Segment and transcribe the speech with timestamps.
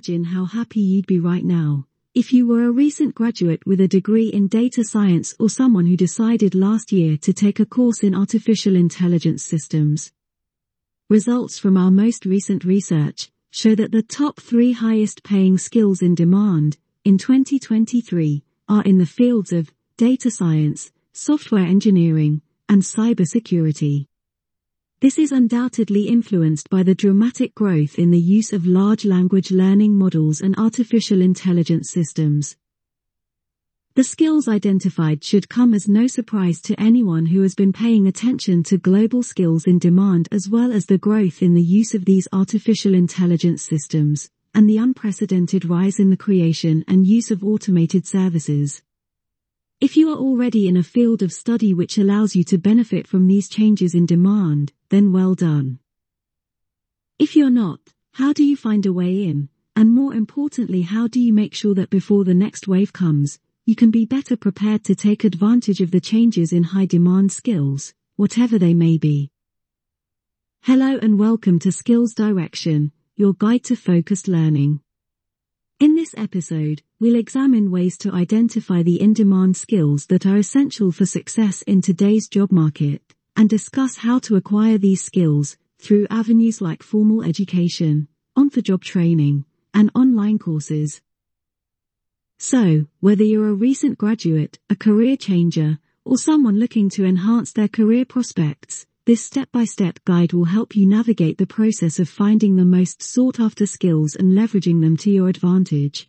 [0.00, 3.86] imagine how happy you'd be right now if you were a recent graduate with a
[3.86, 8.14] degree in data science or someone who decided last year to take a course in
[8.14, 10.10] artificial intelligence systems.
[11.10, 16.14] Results from our most recent research show that the top three highest paying skills in
[16.14, 22.40] demand in 2023 are in the fields of data science, software engineering,
[22.70, 24.06] and cybersecurity.
[25.00, 29.96] This is undoubtedly influenced by the dramatic growth in the use of large language learning
[29.96, 32.54] models and artificial intelligence systems.
[33.94, 38.62] The skills identified should come as no surprise to anyone who has been paying attention
[38.64, 42.28] to global skills in demand as well as the growth in the use of these
[42.30, 48.82] artificial intelligence systems, and the unprecedented rise in the creation and use of automated services.
[49.80, 53.26] If you are already in a field of study which allows you to benefit from
[53.26, 55.78] these changes in demand, then well done.
[57.18, 57.80] If you're not,
[58.12, 59.48] how do you find a way in?
[59.74, 63.74] And more importantly, how do you make sure that before the next wave comes, you
[63.74, 68.58] can be better prepared to take advantage of the changes in high demand skills, whatever
[68.58, 69.30] they may be?
[70.60, 74.82] Hello and welcome to Skills Direction, your guide to focused learning.
[75.80, 81.06] In this episode, we'll examine ways to identify the in-demand skills that are essential for
[81.06, 83.00] success in today's job market,
[83.34, 89.90] and discuss how to acquire these skills through avenues like formal education, on-the-job training, and
[89.94, 91.00] online courses.
[92.36, 97.68] So, whether you're a recent graduate, a career changer, or someone looking to enhance their
[97.68, 103.02] career prospects, this step-by-step guide will help you navigate the process of finding the most
[103.02, 106.08] sought-after skills and leveraging them to your advantage.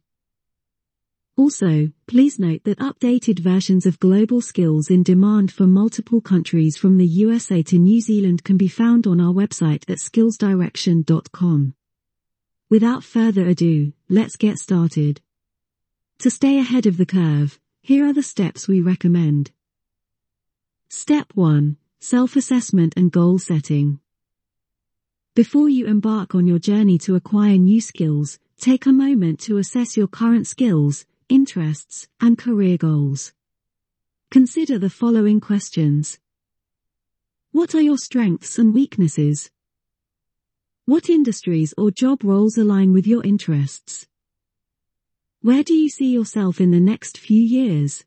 [1.38, 6.97] Also, please note that updated versions of global skills in demand for multiple countries from
[6.97, 11.73] the USA to New Zealand can be found on our website at skillsdirection.com.
[12.69, 15.22] Without further ado, let's get started.
[16.19, 19.52] To stay ahead of the curve, here are the steps we recommend.
[20.89, 24.00] Step 1 Self-assessment and goal setting.
[25.35, 29.95] Before you embark on your journey to acquire new skills, take a moment to assess
[29.95, 33.34] your current skills, interests, and career goals.
[34.31, 36.17] Consider the following questions.
[37.51, 39.51] What are your strengths and weaknesses?
[40.85, 44.07] What industries or job roles align with your interests?
[45.41, 48.06] Where do you see yourself in the next few years?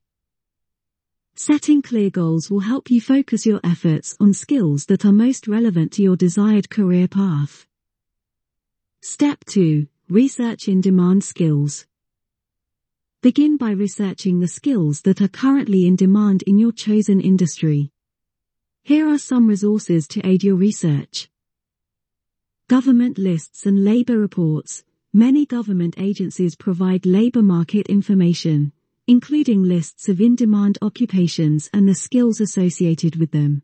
[1.37, 5.91] Setting clear goals will help you focus your efforts on skills that are most relevant
[5.95, 7.67] to your desired career path.
[9.00, 9.89] Step 2.
[10.09, 11.87] Research in demand skills.
[13.21, 17.91] Begin by researching the skills that are currently in demand in your chosen industry.
[18.84, 21.28] Here are some resources to aid your research.
[22.69, 24.84] Government lists and labor reports.
[25.12, 28.73] Many government agencies provide labor market information,
[29.06, 33.62] including lists of in-demand occupations and the skills associated with them.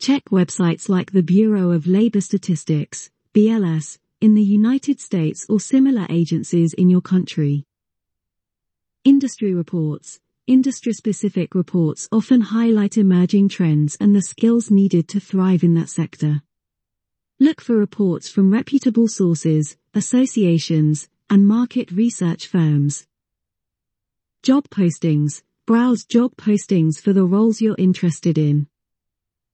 [0.00, 6.06] Check websites like the Bureau of Labor Statistics, BLS, in the United States or similar
[6.08, 7.64] agencies in your country.
[9.04, 10.20] Industry reports.
[10.48, 16.42] Industry-specific reports often highlight emerging trends and the skills needed to thrive in that sector.
[17.38, 23.06] Look for reports from reputable sources, associations, and market research firms.
[24.42, 25.40] Job postings.
[25.66, 28.66] Browse job postings for the roles you're interested in.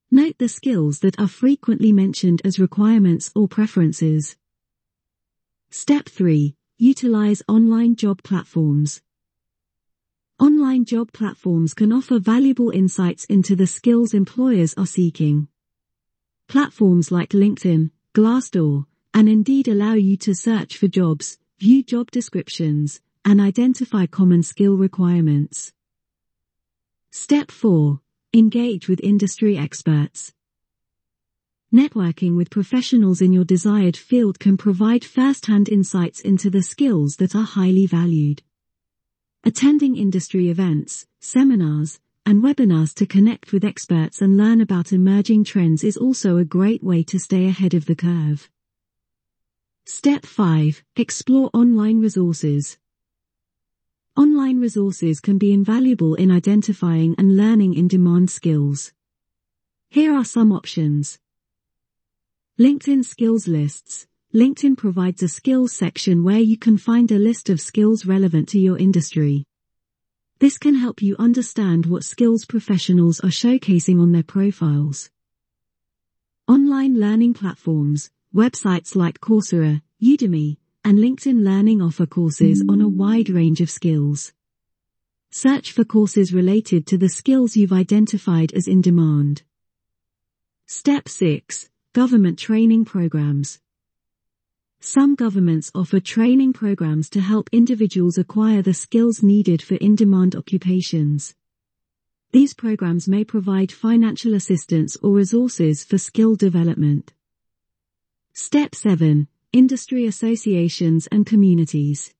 [0.09, 4.35] Note the skills that are frequently mentioned as requirements or preferences.
[5.69, 6.55] Step 3.
[6.79, 9.03] Utilize online job platforms.
[10.39, 15.49] Online job platforms can offer valuable insights into the skills employers are seeking.
[16.47, 23.01] Platforms like LinkedIn, Glassdoor, and Indeed allow you to search for jobs, view job descriptions,
[23.25, 25.73] and identify common skill requirements.
[27.11, 27.99] Step 4.
[28.33, 30.33] Engage with industry experts.
[31.73, 37.35] Networking with professionals in your desired field can provide first-hand insights into the skills that
[37.35, 38.41] are highly valued.
[39.43, 45.83] Attending industry events, seminars, and webinars to connect with experts and learn about emerging trends
[45.83, 48.49] is also a great way to stay ahead of the curve.
[49.85, 50.83] Step 5.
[50.95, 52.77] Explore online resources.
[54.17, 58.91] Online resources can be invaluable in identifying and learning in-demand skills.
[59.89, 61.19] Here are some options.
[62.59, 64.07] LinkedIn skills lists.
[64.33, 68.59] LinkedIn provides a skills section where you can find a list of skills relevant to
[68.59, 69.45] your industry.
[70.39, 75.09] This can help you understand what skills professionals are showcasing on their profiles.
[76.47, 83.29] Online learning platforms, websites like Coursera, Udemy, and LinkedIn Learning offer courses on a wide
[83.29, 84.33] range of skills.
[85.31, 89.43] Search for courses related to the skills you've identified as in demand.
[90.65, 91.69] Step 6.
[91.93, 93.59] Government Training Programs.
[94.79, 101.35] Some governments offer training programs to help individuals acquire the skills needed for in-demand occupations.
[102.31, 107.11] These programs may provide financial assistance or resources for skill development.
[108.33, 109.27] Step 7.
[109.51, 112.13] Industry associations and communities.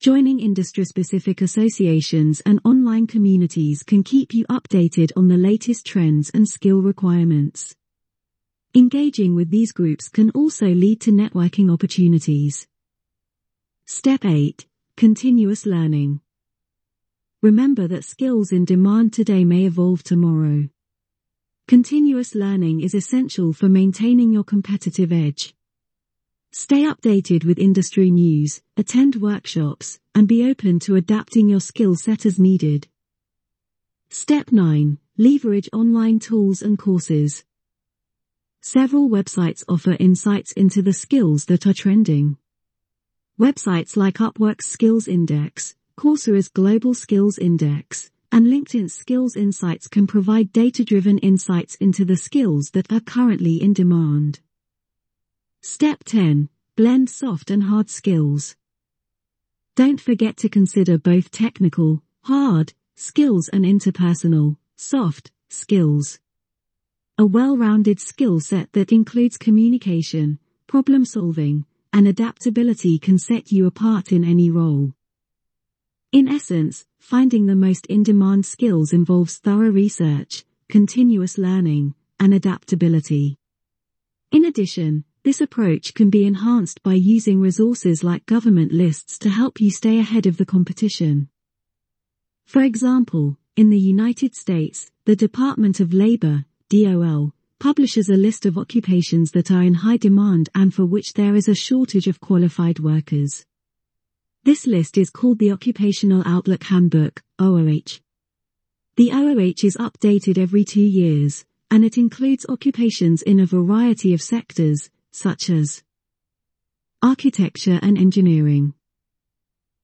[0.00, 6.46] Joining industry-specific associations and online communities can keep you updated on the latest trends and
[6.46, 7.74] skill requirements.
[8.74, 12.66] Engaging with these groups can also lead to networking opportunities.
[13.86, 14.66] Step 8.
[14.98, 16.20] Continuous learning.
[17.40, 20.68] Remember that skills in demand today may evolve tomorrow.
[21.66, 25.54] Continuous learning is essential for maintaining your competitive edge.
[26.52, 32.26] Stay updated with industry news, attend workshops, and be open to adapting your skill set
[32.26, 32.88] as needed.
[34.08, 34.98] Step 9.
[35.16, 37.44] Leverage online tools and courses.
[38.60, 42.36] Several websites offer insights into the skills that are trending.
[43.38, 50.52] Websites like Upwork's Skills Index, Coursera's Global Skills Index, and LinkedIn's Skills Insights can provide
[50.52, 54.40] data-driven insights into the skills that are currently in demand.
[55.62, 56.48] Step 10.
[56.74, 58.56] Blend soft and hard skills.
[59.76, 66.18] Don't forget to consider both technical, hard, skills and interpersonal, soft, skills.
[67.18, 74.12] A well-rounded skill set that includes communication, problem solving, and adaptability can set you apart
[74.12, 74.94] in any role.
[76.10, 83.36] In essence, finding the most in-demand skills involves thorough research, continuous learning, and adaptability.
[84.32, 89.60] In addition, this approach can be enhanced by using resources like government lists to help
[89.60, 91.28] you stay ahead of the competition.
[92.46, 98.56] For example, in the United States, the Department of Labor, DOL, publishes a list of
[98.56, 102.78] occupations that are in high demand and for which there is a shortage of qualified
[102.78, 103.44] workers.
[104.44, 108.00] This list is called the Occupational Outlook Handbook, OOH.
[108.96, 114.22] The OOH is updated every two years, and it includes occupations in a variety of
[114.22, 115.82] sectors, such as
[117.02, 118.74] architecture and engineering,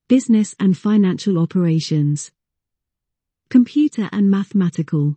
[0.08, 2.30] business and financial operations,
[3.48, 5.16] computer and mathematical,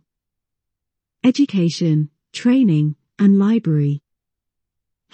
[1.22, 4.02] education, training, and library,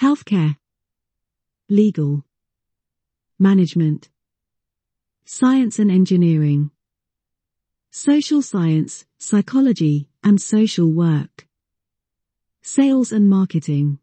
[0.01, 0.57] healthcare,
[1.69, 2.25] legal,
[3.39, 4.09] management,
[5.25, 6.71] science and engineering,
[7.91, 11.47] social science, psychology, and social work,
[12.63, 13.99] sales and marketing,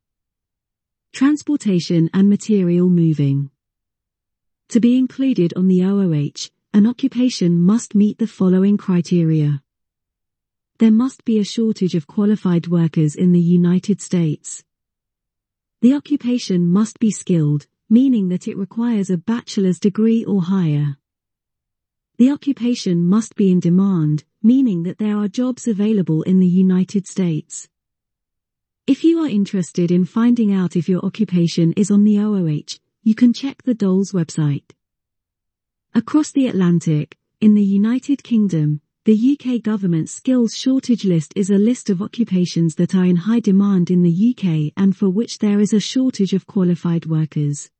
[1.13, 3.51] transportation and material moving.
[4.69, 9.61] To be included on the OOH, an occupation must meet the following criteria.
[10.79, 14.63] There must be a shortage of qualified workers in the United States.
[15.81, 20.97] The occupation must be skilled, meaning that it requires a bachelor's degree or higher.
[22.17, 27.05] The occupation must be in demand, meaning that there are jobs available in the United
[27.05, 27.69] States.
[28.85, 33.15] If you are interested in finding out if your occupation is on the OOH, you
[33.15, 34.71] can check the DOL's website.
[35.95, 41.57] Across the Atlantic, in the United Kingdom, the UK government skills shortage list is a
[41.57, 45.61] list of occupations that are in high demand in the UK and for which there
[45.61, 47.71] is a shortage of qualified workers.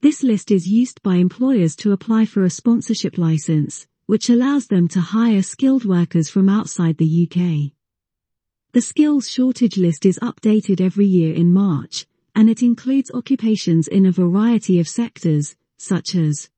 [0.00, 4.88] This list is used by employers to apply for a sponsorship license, which allows them
[4.88, 7.75] to hire skilled workers from outside the UK.
[8.72, 14.04] The skills shortage list is updated every year in March, and it includes occupations in
[14.04, 16.50] a variety of sectors, such as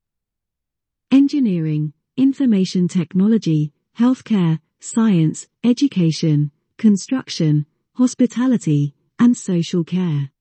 [1.11, 10.31] engineering, information technology, healthcare, science, education, construction, hospitality, and social care.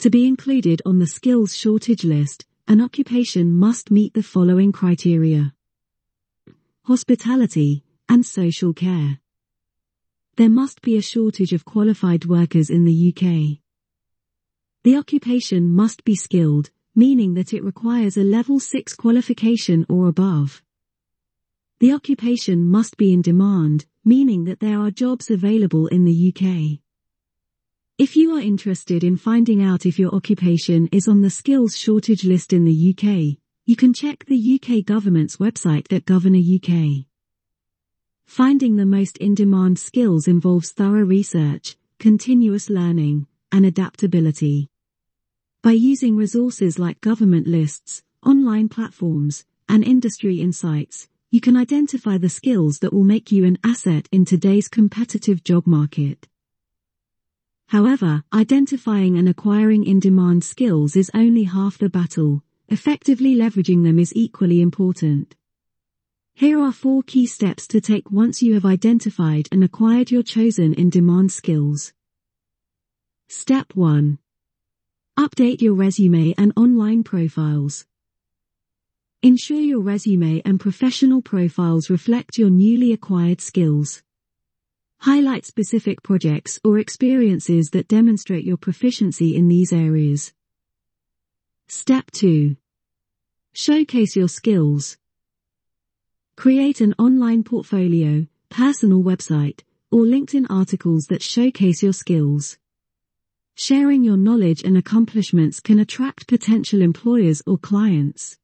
[0.00, 5.54] To be included on the skills shortage list, an occupation must meet the following criteria.
[6.84, 9.21] Hospitality and social care.
[10.36, 13.58] There must be a shortage of qualified workers in the UK.
[14.82, 20.62] The occupation must be skilled, meaning that it requires a level 6 qualification or above.
[21.80, 26.80] The occupation must be in demand, meaning that there are jobs available in the UK.
[27.98, 32.24] If you are interested in finding out if your occupation is on the skills shortage
[32.24, 37.04] list in the UK, you can check the UK government's website at Governor UK.
[38.26, 44.68] Finding the most in-demand skills involves thorough research, continuous learning, and adaptability.
[45.62, 52.28] By using resources like government lists, online platforms, and industry insights, you can identify the
[52.28, 56.28] skills that will make you an asset in today's competitive job market.
[57.68, 62.42] However, identifying and acquiring in-demand skills is only half the battle.
[62.68, 65.36] Effectively leveraging them is equally important.
[66.34, 70.72] Here are four key steps to take once you have identified and acquired your chosen
[70.74, 71.92] in-demand skills.
[73.28, 74.18] Step 1.
[75.18, 77.84] Update your resume and online profiles.
[79.22, 84.02] Ensure your resume and professional profiles reflect your newly acquired skills.
[85.00, 90.32] Highlight specific projects or experiences that demonstrate your proficiency in these areas.
[91.68, 92.56] Step 2.
[93.52, 94.96] Showcase your skills.
[96.36, 99.60] Create an online portfolio, personal website,
[99.90, 102.56] or LinkedIn articles that showcase your skills.
[103.54, 108.38] Sharing your knowledge and accomplishments can attract potential employers or clients.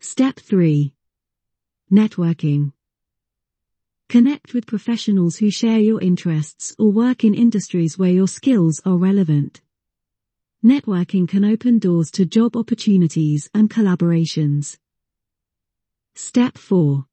[0.00, 0.92] Step 3.
[1.92, 2.72] Networking.
[4.08, 8.96] Connect with professionals who share your interests or work in industries where your skills are
[8.96, 9.60] relevant.
[10.64, 14.76] Networking can open doors to job opportunities and collaborations.
[16.20, 17.06] Step 4.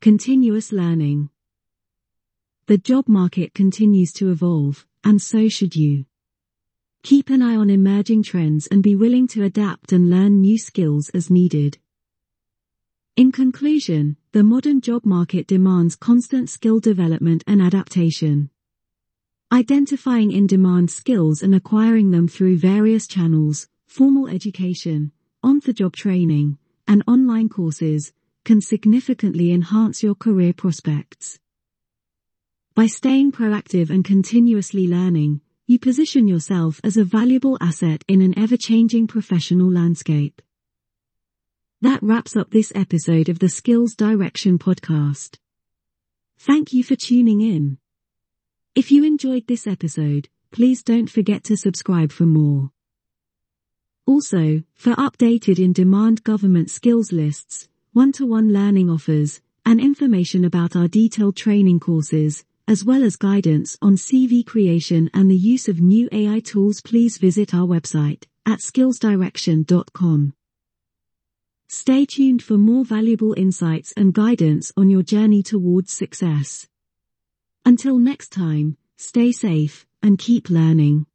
[0.00, 1.28] Continuous learning.
[2.64, 6.06] The job market continues to evolve, and so should you.
[7.02, 11.10] Keep an eye on emerging trends and be willing to adapt and learn new skills
[11.10, 11.76] as needed.
[13.16, 18.48] In conclusion, the modern job market demands constant skill development and adaptation.
[19.52, 26.56] Identifying in-demand skills and acquiring them through various channels, formal education, on-the-job training,
[26.86, 28.12] and online courses,
[28.44, 31.38] can significantly enhance your career prospects.
[32.74, 38.38] By staying proactive and continuously learning, you position yourself as a valuable asset in an
[38.38, 40.40] ever-changing professional landscape.
[41.80, 45.38] That wraps up this episode of the Skills Direction podcast.
[46.38, 47.78] Thank you for tuning in.
[48.74, 52.70] If you enjoyed this episode, please don't forget to subscribe for more.
[54.06, 61.34] Also, for updated in-demand government skills lists, one-to-one learning offers, and information about our detailed
[61.34, 66.38] training courses, as well as guidance on CV creation and the use of new AI
[66.38, 70.32] tools please visit our website at skillsdirection.com.
[71.68, 76.68] Stay tuned for more valuable insights and guidance on your journey towards success.
[77.64, 81.06] Until next time, stay safe and keep learning.